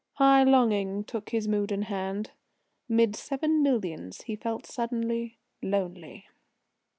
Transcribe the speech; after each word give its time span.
High 0.13 0.41
longing 0.43 1.03
took 1.03 1.29
his 1.29 1.47
mood 1.47 1.71
in 1.71 1.83
hand. 1.83 2.31
Mid 2.89 3.15
seven 3.15 3.61
millions 3.61 4.23
he 4.23 4.35
felt 4.35 4.65
suddenly 4.65 5.37
lonely. 5.61 6.25